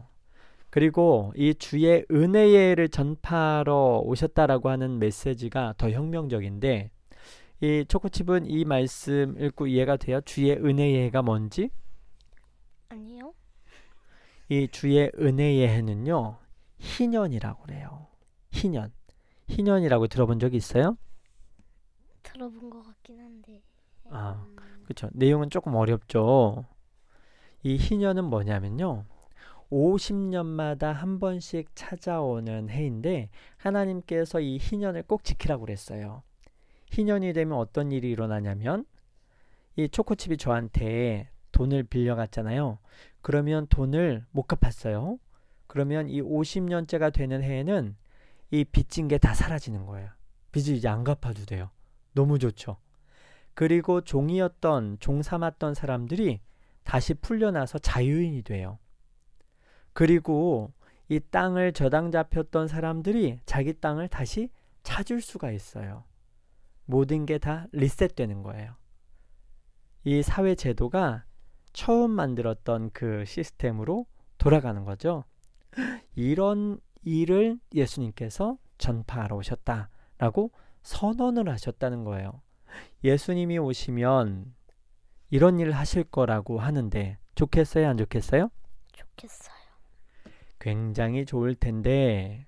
그리고 0.69 1.34
이 1.36 1.53
주의 1.53 2.05
은혜를 2.10 2.88
전파하러 2.88 4.03
오셨다라고 4.05 4.69
하는 4.69 4.99
메시지가 4.99 5.73
더 5.77 5.89
혁명적인데 5.89 6.91
이 7.62 7.86
초코칩은 7.88 8.48
이 8.48 8.65
말씀 8.65 9.41
읽고 9.41 9.68
이해가 9.68 9.98
돼요? 9.98 10.22
주의 10.22 10.52
은혜가 10.52 11.22
뭔지? 11.22 11.70
아니요. 12.89 13.34
이 14.50 14.68
주의 14.68 15.12
은혜의 15.18 15.68
해는요 15.70 16.38
희년이라고 16.80 17.63
그래요. 17.63 18.08
희년. 18.52 18.91
희년이라고 19.48 20.08
들어본 20.08 20.39
적 20.39 20.54
있어요? 20.54 20.98
들어본 22.24 22.70
것 22.70 22.84
같긴 22.84 23.20
한데. 23.20 23.62
아, 24.10 24.46
음, 24.48 24.56
그렇죠. 24.84 25.10
내용은 25.13 25.50
조금 25.50 25.76
어렵죠. 25.76 26.65
이 27.63 27.78
희년은 27.78 28.26
뭐냐면요. 28.26 29.06
50년마다 29.72 30.94
한 30.94 31.20
번씩 31.20 31.70
찾아오는 31.76 32.70
해인데 32.70 33.30
하나님께서 33.58 34.39
이 34.39 34.58
희년을 34.58 35.04
꼭 35.04 35.24
지키라고 35.24 35.65
그랬어요. 35.65 36.24
희년이 36.91 37.34
되면 37.34 37.58
어떤 37.58 37.91
일이 37.91 38.10
일어나냐면 38.10 38.86
이 39.76 39.89
초코칩이 39.89 40.38
저한테 40.38 41.30
돈을 41.52 41.84
빌려갔잖아요. 41.84 42.80
그러면 43.21 43.67
돈을 43.67 44.26
못 44.32 44.43
갚았어요. 44.43 45.19
그러면 45.67 46.08
이 46.10 46.21
50년째가 46.21 47.12
되는 47.13 47.41
해에는 47.43 47.95
이 48.52 48.63
빚진 48.63 49.08
게 49.08 49.17
다 49.17 49.34
사라지는 49.34 49.86
거예요. 49.86 50.10
빚을 50.52 50.76
이제 50.76 50.88
안 50.88 51.04
갚아도 51.04 51.45
돼요. 51.45 51.69
너무 52.13 52.39
좋죠. 52.39 52.78
그리고 53.54 54.02
종이었던 54.02 54.98
종 55.00 55.21
삼았던 55.21 55.74
사람들이 55.74 56.41
다시 56.84 57.13
풀려나서 57.13 57.80
자유인이 57.80 58.43
돼요. 58.43 58.78
그리고 59.93 60.71
이 61.10 61.19
땅을 61.19 61.74
저당 61.74 62.12
잡혔던 62.12 62.67
사람들이 62.67 63.39
자기 63.45 63.74
땅을 63.74 64.08
다시 64.08 64.50
찾을 64.84 65.21
수가 65.21 65.52
있어요. 65.52 66.04
모든 66.86 67.26
게 67.26 67.38
다 67.38 67.67
리셋되는 67.71 68.43
거예요. 68.43 68.76
이 70.04 70.21
사회 70.21 70.56
제도가 70.56 71.26
처음 71.74 72.12
만들었던 72.12 72.91
그 72.93 73.26
시스템으로 73.26 74.06
돌아가는 74.38 74.84
거죠. 74.86 75.24
이런 76.15 76.80
일을 77.04 77.60
예수님께서 77.74 78.58
전파하러 78.78 79.36
오셨다라고 79.38 80.52
선언을 80.84 81.50
하셨다는 81.50 82.04
거예요. 82.04 82.41
예수님이 83.04 83.58
오시면 83.58 84.54
이런 85.32 85.60
일을 85.60 85.74
하실 85.74 86.04
거라고 86.04 86.60
하는데 86.60 87.17
좋겠어요, 87.36 87.89
안 87.89 87.98
좋겠어요? 87.98 88.50
좋겠어요. 88.93 89.56
굉장히 90.60 91.26
좋을 91.26 91.56
텐데 91.56 92.45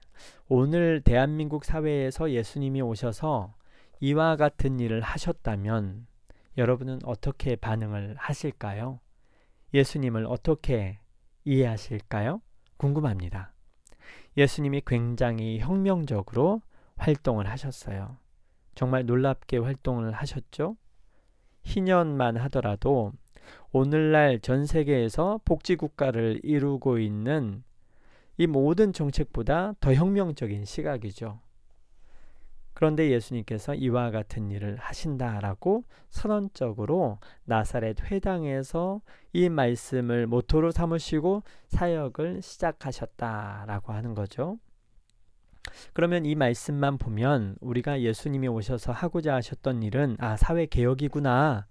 오늘 0.48 1.02
대한민국 1.02 1.66
사회에서 1.66 2.32
예수님이 2.32 2.82
오셔서 2.82 3.54
이와 4.00 4.36
같은 4.36 4.80
일을 4.80 5.02
하셨다면 5.02 6.08
여러분은 6.58 7.00
어떻게 7.04 7.56
반응을 7.56 8.16
하실까요? 8.18 9.00
예수님을 9.74 10.26
어떻게 10.26 11.00
이해하실까요? 11.46 12.42
궁금합니다. 12.78 13.54
예수님이 14.38 14.82
굉장히 14.86 15.60
혁명적으로 15.60 16.62
활동을 16.98 17.50
하셨어요. 17.50 18.18
정말 18.76 19.06
놀랍게 19.06 19.58
활동을 19.58 20.12
하셨죠? 20.12 20.78
희년만 21.64 22.38
하더라도 22.38 23.14
오늘날 23.72 24.40
전 24.40 24.66
세계에서 24.66 25.40
복지국가를 25.46 26.42
이루고 26.44 27.00
있는 27.00 27.64
이 28.38 28.46
모든 28.46 28.94
정책보다 28.94 29.74
더 29.80 29.94
혁명적인 29.94 30.66
시각이죠. 30.66 31.40
그런데 32.78 33.10
예수님께서 33.10 33.74
이와 33.74 34.12
같은 34.12 34.52
일을 34.52 34.78
하신다라고 34.78 35.84
선언적으로 36.12 37.18
나사렛 37.46 38.12
회당에서 38.12 39.02
이 39.34 39.50
말씀을 39.50 40.28
모토로 40.28 40.70
삼으시고 40.70 41.42
사역을 41.70 42.44
시작하셨다라고 42.44 43.94
하는 43.94 44.14
거죠. 44.14 44.60
그러면 45.94 46.28
이 46.28 46.36
말씀만 46.36 47.00
보면 47.00 47.56
우리가 47.62 48.02
예수님이 48.02 48.48
오셔서 48.48 48.92
하고자 48.92 49.34
하셨던 49.34 49.82
일은 49.82 50.16
아, 50.20 50.38
사회 50.38 50.68
개혁이구나. 50.68 51.66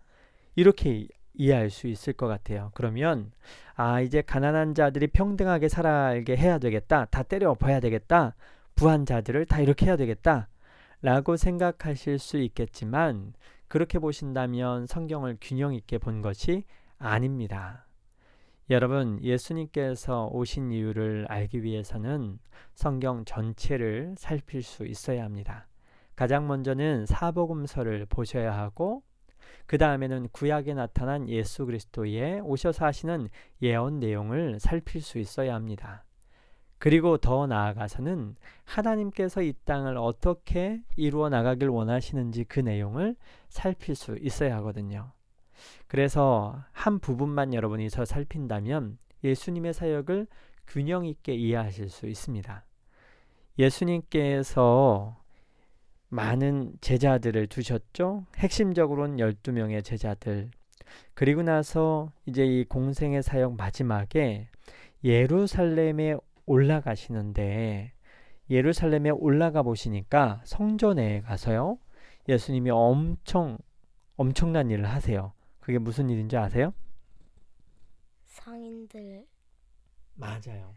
이렇게 0.57 1.07
이해할 1.35 1.71
수 1.71 1.87
있을 1.87 2.15
것 2.15 2.27
같아요. 2.27 2.73
그러면 2.75 3.31
아, 3.77 4.01
이제 4.01 4.23
가난한 4.23 4.75
자들이 4.75 5.07
평등하게 5.07 5.69
살게 5.69 6.37
해야 6.37 6.59
되겠다. 6.59 7.05
다 7.05 7.23
때려 7.23 7.53
엎어야 7.53 7.79
되겠다. 7.79 8.35
부한 8.75 9.07
자들을 9.07 9.47
다 9.47 9.61
이렇게 9.61 9.87
해야 9.87 9.97
되겠다. 9.97 10.49
라고 11.03 11.37
생각하실 11.37 12.19
수 12.19 12.39
있겠지만 12.39 13.35
그렇게 13.69 13.99
보신다면 13.99 14.87
성경을 14.87 15.39
균형 15.41 15.75
있게 15.75 15.99
본 15.99 16.23
것이 16.23 16.65
아닙니다. 16.99 17.87
여러분, 18.71 19.23
예수님께서 19.23 20.29
오신 20.33 20.73
이유를 20.73 21.27
알기 21.29 21.63
위해서는 21.63 22.39
성경 22.75 23.25
전체를 23.25 24.15
살필 24.19 24.63
수 24.63 24.85
있어야 24.85 25.25
합니다. 25.25 25.69
가장 26.17 26.49
먼저는 26.49 27.07
사복음서를 27.07 28.07
보셔야 28.07 28.57
하고 28.57 29.03
그 29.67 29.79
다음에는 29.79 30.29
구약에 30.33 30.75
나타난 30.75 31.29
예수 31.29 31.67
그리스도의 31.67 32.41
오셔서 32.41 32.87
하시는 32.87 33.29
예언 33.63 34.01
내용을 34.01 34.59
살필 34.59 35.03
수 35.03 35.19
있어야 35.19 35.55
합니다. 35.55 36.06
그리고 36.79 37.17
더 37.17 37.47
나아가서는 37.47 38.37
하나님께서 38.65 39.43
이 39.43 39.55
땅을 39.65 39.97
어떻게 39.97 40.83
이루어 40.97 41.29
나가길 41.29 41.69
원하시는지 41.69 42.45
그 42.45 42.61
내용을 42.61 43.17
살필 43.49 43.95
수 43.95 44.17
있어야 44.21 44.57
하거든요. 44.57 45.13
그래서 45.87 46.63
한 46.73 46.99
부분만 46.99 47.55
여러분이 47.55 47.89
더 47.89 48.05
살핀다면 48.05 48.99
예수님의 49.25 49.73
사역을 49.73 50.27
균형 50.67 51.07
있게 51.07 51.35
이해하실 51.35 51.89
수 51.89 52.07
있습니다. 52.07 52.65
예수님께서 53.59 55.17
많은 56.09 56.75
제자들을 56.81 57.47
두셨죠. 57.47 58.27
핵심적으로는 58.37 59.17
12명의 59.17 59.83
제자들. 59.83 60.51
그리고 61.15 61.43
나서 61.43 62.13
이제 62.27 62.45
이 62.45 62.65
공생의 62.65 63.23
사역 63.23 63.57
마지막에 63.57 64.49
예루살렘에 65.03 66.17
올라가시는데 66.47 67.93
예루살렘에 68.49 69.11
올라가 69.11 69.63
보시니까 69.63 70.41
성전에 70.45 71.21
가서요. 71.23 71.79
예수님이 72.29 72.71
엄청 72.71 73.59
엄청난 74.17 74.71
일을 74.71 74.87
하세요. 74.87 75.33
그게 75.61 75.79
무슨 75.79 76.09
일인지 76.09 76.37
아세요? 76.37 76.73
상인들 78.25 79.27
맞아요. 80.15 80.77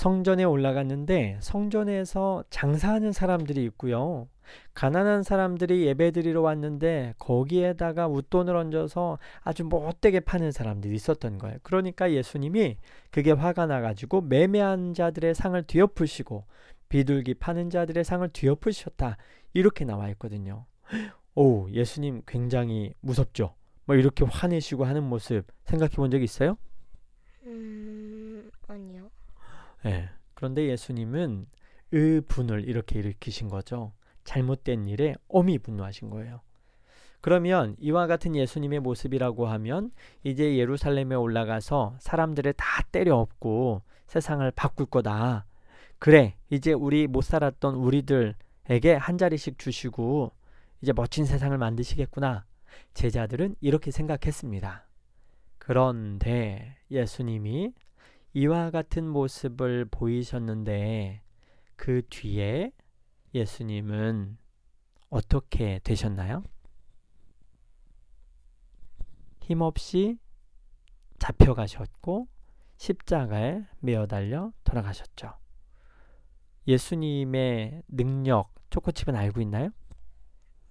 성전에 0.00 0.44
올라갔는데 0.44 1.38
성전에서 1.40 2.44
장사하는 2.50 3.12
사람들이 3.12 3.64
있고요. 3.64 4.28
가난한 4.74 5.22
사람들이 5.22 5.86
예배드리러 5.86 6.42
왔는데 6.42 7.14
거기에다가 7.18 8.06
웃돈을 8.06 8.54
얹어서 8.54 9.18
아주 9.40 9.64
못되게 9.64 10.20
파는 10.20 10.52
사람들이 10.52 10.94
있었던 10.94 11.38
거예요. 11.38 11.56
그러니까 11.62 12.12
예수님이 12.12 12.76
그게 13.10 13.32
화가 13.32 13.64
나가지고 13.64 14.20
매매한 14.20 14.92
자들의 14.92 15.34
상을 15.34 15.60
뒤엎으시고 15.62 16.44
비둘기 16.90 17.32
파는 17.34 17.70
자들의 17.70 18.04
상을 18.04 18.28
뒤엎으셨다. 18.28 19.16
이렇게 19.54 19.86
나와 19.86 20.10
있거든요. 20.10 20.66
오, 21.34 21.70
예수님 21.70 22.20
굉장히 22.26 22.92
무섭죠? 23.00 23.54
뭐 23.86 23.96
이렇게 23.96 24.26
화내시고 24.26 24.84
하는 24.84 25.04
모습 25.04 25.44
생각해 25.64 25.92
본 25.96 26.10
적 26.10 26.22
있어요? 26.22 26.58
음 27.46 28.50
아니요. 28.68 29.08
예. 29.84 30.08
그런데 30.34 30.66
예수님은 30.68 31.46
의 31.92 32.20
분을 32.22 32.68
이렇게 32.68 32.98
일으키신 32.98 33.48
거죠. 33.48 33.92
잘못된 34.24 34.86
일에 34.86 35.14
엄히 35.28 35.58
분노하신 35.58 36.10
거예요. 36.10 36.40
그러면 37.20 37.76
이와 37.78 38.06
같은 38.06 38.36
예수님의 38.36 38.80
모습이라고 38.80 39.46
하면 39.46 39.90
이제 40.22 40.56
예루살렘에 40.58 41.14
올라가서 41.14 41.96
사람들을 42.00 42.52
다 42.54 42.82
때려 42.92 43.16
엎고 43.16 43.82
세상을 44.06 44.48
바꿀 44.52 44.86
거다. 44.86 45.46
그래, 45.98 46.36
이제 46.50 46.72
우리 46.72 47.06
못 47.06 47.22
살았던 47.22 47.74
우리들에게 47.74 48.94
한 48.94 49.18
자리씩 49.18 49.58
주시고 49.58 50.32
이제 50.82 50.92
멋진 50.92 51.24
세상을 51.24 51.56
만드시겠구나. 51.56 52.44
제자들은 52.94 53.56
이렇게 53.60 53.90
생각했습니다. 53.90 54.86
그런데 55.58 56.76
예수님이 56.90 57.72
이와 58.36 58.70
같은 58.70 59.08
모습을 59.08 59.86
보이셨는데 59.86 61.22
그 61.74 62.02
뒤에 62.10 62.70
예수님은 63.32 64.36
어떻게 65.08 65.78
되셨나요? 65.82 66.44
힘없이 69.40 70.18
잡혀가셨고 71.18 72.28
십자가에 72.76 73.64
매어 73.80 74.06
달려 74.06 74.52
돌아가셨죠. 74.64 75.32
예수님의 76.68 77.84
능력 77.88 78.52
초코칩은 78.68 79.16
알고 79.16 79.40
있나요? 79.40 79.70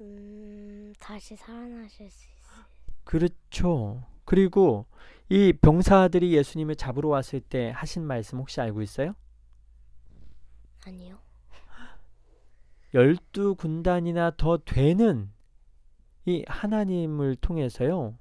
음, 0.01 0.93
다시 0.99 1.36
살아나실 1.36 2.12
수 2.12 2.28
있어요. 2.30 2.65
그렇죠. 3.06 4.04
그리고 4.26 4.86
이 5.30 5.54
병사들이 5.54 6.34
예수님을 6.36 6.76
잡으러 6.76 7.10
왔을 7.10 7.40
때 7.40 7.72
하신 7.76 8.04
말씀 8.06 8.40
혹시 8.40 8.60
알고 8.62 8.82
있어요? 8.82 9.16
아니요. 10.86 11.18
열두 12.94 13.56
군단이나 13.56 14.32
더 14.38 14.58
되는 14.58 15.32
이 16.26 16.44
하나님을 16.48 17.36
통해서요. 17.38 18.18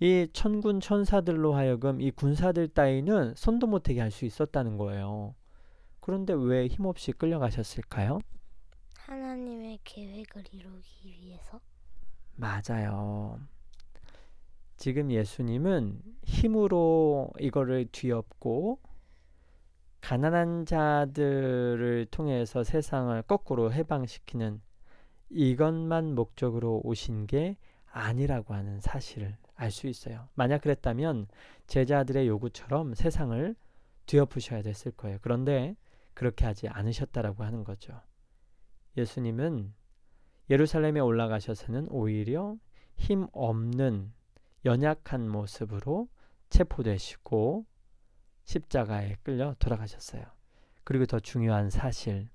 이 0.00 0.28
천군 0.32 0.80
천사들로 0.80 1.54
하여금 1.54 2.00
이 2.00 2.10
군사들 2.10 2.68
따위는 2.68 3.34
손도 3.34 3.66
못대게 3.66 4.00
할 4.00 4.10
수 4.10 4.24
있었다는 4.24 4.76
거예요. 4.76 5.34
그런데 6.00 6.34
왜 6.34 6.66
힘없이 6.66 7.12
끌려가셨을까요? 7.12 8.18
하나님의 8.98 9.78
계획을 9.84 10.44
이루기 10.52 11.08
위해서 11.08 11.60
맞아요. 12.34 13.40
지금 14.76 15.10
예수님은 15.10 16.00
힘으로 16.22 17.30
이거를 17.38 17.86
뒤엎고 17.90 18.80
가난한 20.00 20.66
자들을 20.66 22.06
통해서 22.10 22.62
세상을 22.62 23.20
거꾸로 23.22 23.72
해방시키는 23.72 24.60
이것만 25.30 26.14
목적으로 26.14 26.80
오신 26.84 27.26
게 27.26 27.56
아니라고 27.90 28.54
하는 28.54 28.80
사실을 28.80 29.36
알 29.56 29.70
수 29.70 29.86
있어요. 29.86 30.28
만약 30.34 30.60
그랬다면 30.60 31.26
제자들의 31.66 32.28
요구처럼 32.28 32.94
세상을 32.94 33.56
뒤엎으셔야 34.04 34.62
됐을 34.62 34.92
거예요. 34.92 35.18
그런데 35.22 35.76
그렇게 36.14 36.44
하지 36.44 36.68
않으셨다라고 36.68 37.42
하는 37.42 37.64
거죠. 37.64 38.00
예수님은 38.96 39.74
예루살렘에 40.50 41.00
올라가셔서는 41.00 41.88
오히려 41.90 42.56
힘 42.96 43.26
없는 43.32 44.12
연약한 44.66 45.28
모습으로 45.28 46.08
체포되시고 46.50 47.64
십자가에 48.44 49.16
끌려 49.22 49.54
돌아가셨어요. 49.58 50.24
그리고 50.84 51.06
더 51.06 51.18
중요한 51.20 51.70
사실. 51.70 52.28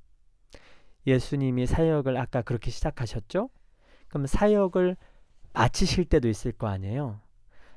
예수님이 1.05 1.67
사역을 1.67 2.17
아까 2.17 2.41
그렇게 2.41 2.71
시작하셨죠? 2.71 3.49
그럼 4.07 4.27
사역을 4.27 4.97
마치실 5.53 6.05
때도 6.05 6.29
있을 6.29 6.53
거 6.53 6.67
아니에요? 6.67 7.21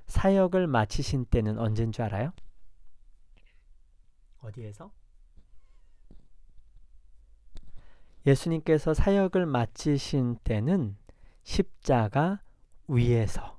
사역을 0.07 0.69
마치신 0.69 1.27
때는 1.27 1.59
언제인 1.59 1.91
줄 1.91 2.03
알아요? 2.05 2.33
어디에서? 4.41 4.93
예수님께서 8.27 8.95
사역을 8.95 9.47
마치신 9.47 10.39
때는 10.45 10.97
십자가 11.43 12.43
위에서. 12.89 13.54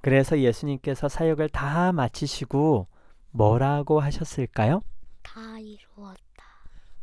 그래서 0.00 0.38
예수님께서 0.38 1.08
사역을 1.08 1.48
다 1.48 1.92
마치시고 1.92 2.88
뭐라고 3.30 4.00
하셨을까요? 4.00 4.82
다 5.22 5.58
이루었다. 5.58 6.18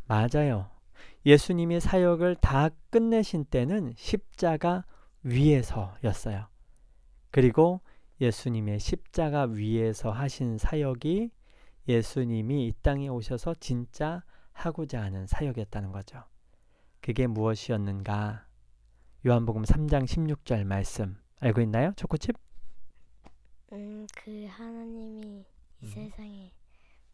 맞아요. 0.07 0.69
예수님이 1.25 1.79
사역을 1.79 2.35
다 2.35 2.69
끝내신 2.89 3.45
때는 3.45 3.93
십자가 3.97 4.85
위에서였어요. 5.23 6.47
그리고 7.31 7.81
예수님의 8.21 8.79
십자가 8.79 9.43
위에서 9.43 10.11
하신 10.11 10.57
사역이 10.57 11.31
예수님이 11.87 12.67
이 12.67 12.73
땅에 12.81 13.07
오셔서 13.07 13.55
진짜 13.59 14.23
하고자 14.53 15.01
하는 15.01 15.27
사역이었다는 15.27 15.91
거죠. 15.91 16.23
그게 17.01 17.27
무엇이었는가? 17.27 18.45
요한복음 19.27 19.63
3장 19.63 20.05
16절 20.05 20.63
말씀 20.63 21.17
알고 21.39 21.61
있나요? 21.61 21.91
초코칩? 21.97 22.44
음, 23.75 24.07
그 24.15 24.45
하나님이 24.49 25.45
이 25.81 25.85
음. 25.85 25.87
세상에 25.87 26.51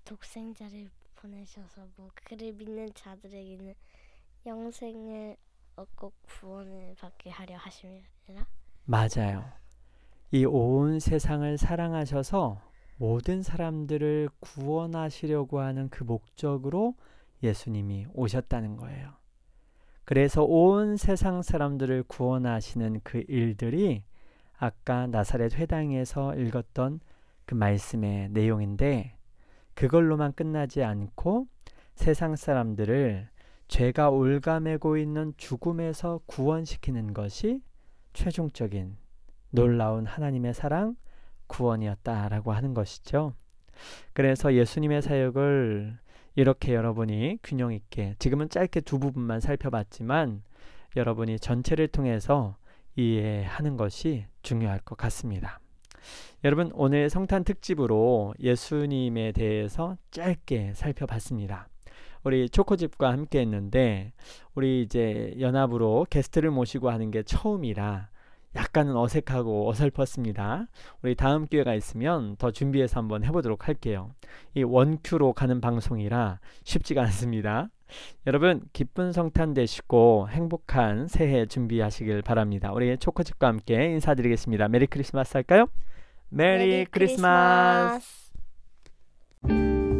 독생자를 0.05 0.89
보내셔서 1.15 1.87
뭐 1.95 2.09
그를 2.13 2.53
믿는 2.53 2.93
자들에게는 2.93 3.73
영생을 4.45 5.37
얻고 5.75 6.11
구원을 6.23 6.95
받게 6.99 7.29
하려 7.29 7.57
하심이라. 7.57 8.45
맞아요. 8.85 9.51
이 10.31 10.45
온 10.45 10.99
세상을 10.99 11.57
사랑하셔서 11.57 12.61
모든 12.97 13.41
사람들을 13.43 14.29
구원하시려고 14.39 15.59
하는 15.59 15.89
그 15.89 16.03
목적으로 16.03 16.95
예수님이 17.43 18.07
오셨다는 18.13 18.77
거예요. 18.77 19.13
그래서 20.05 20.43
온 20.43 20.97
세상 20.97 21.41
사람들을 21.41 22.03
구원하시는 22.03 23.01
그 23.03 23.23
일들이 23.27 24.03
아까 24.61 25.07
나사렛 25.07 25.55
회당에서 25.55 26.35
읽었던 26.35 26.99
그 27.45 27.55
말씀의 27.55 28.29
내용인데 28.29 29.17
그걸로만 29.73 30.33
끝나지 30.33 30.83
않고 30.83 31.47
세상 31.95 32.35
사람들을 32.35 33.27
죄가 33.67 34.11
올가매고 34.11 34.97
있는 34.97 35.33
죽음에서 35.37 36.19
구원시키는 36.27 37.15
것이 37.15 37.63
최종적인 38.13 38.97
놀라운 39.49 40.05
하나님의 40.05 40.53
사랑 40.53 40.95
구원이었다라고 41.47 42.51
하는 42.51 42.75
것이죠. 42.75 43.33
그래서 44.13 44.53
예수님의 44.53 45.01
사역을 45.01 45.97
이렇게 46.35 46.75
여러분이 46.75 47.39
균형 47.41 47.73
있게 47.73 48.13
지금은 48.19 48.49
짧게 48.49 48.81
두 48.81 48.99
부분만 48.99 49.39
살펴봤지만 49.39 50.43
여러분이 50.95 51.39
전체를 51.39 51.87
통해서 51.87 52.57
이해하는 52.95 53.77
것이 53.77 54.25
중요할 54.41 54.79
것 54.79 54.97
같습니다. 54.97 55.59
여러분 56.43 56.71
오늘 56.73 57.09
성탄 57.09 57.43
특집으로 57.43 58.33
예수님에 58.39 59.31
대해서 59.31 59.97
짧게 60.11 60.73
살펴봤습니다. 60.73 61.67
우리 62.23 62.49
초코집과 62.49 63.11
함께 63.11 63.39
했는데 63.39 64.13
우리 64.53 64.81
이제 64.81 65.33
연합으로 65.39 66.05
게스트를 66.09 66.51
모시고 66.51 66.89
하는 66.89 67.11
게 67.11 67.23
처음이라 67.23 68.09
약간은 68.55 68.97
어색하고 68.97 69.69
어설펐습니다. 69.69 70.67
우리 71.01 71.15
다음 71.15 71.47
기회가 71.47 71.73
있으면 71.73 72.35
더 72.35 72.51
준비해서 72.51 72.99
한번 72.99 73.23
해보도록 73.23 73.67
할게요. 73.67 74.11
이 74.53 74.63
원큐로 74.63 75.33
가는 75.33 75.61
방송이라 75.61 76.39
쉽지가 76.63 77.01
않습니다. 77.03 77.69
여러분 78.27 78.61
기쁜 78.73 79.11
성탄 79.11 79.53
되시고 79.53 80.27
행복한 80.29 81.07
새해 81.07 81.45
준비하시길 81.45 82.21
바랍니다. 82.21 82.71
우리 82.73 82.97
초코칩과 82.97 83.47
함께 83.47 83.85
인사드리겠습니다. 83.91 84.67
Merry 84.67 84.87
Christmas 84.87 85.33
할까요? 85.37 85.67
Merry, 86.29 86.85
Christmas. 86.85 88.31
Christmas. 89.43 89.90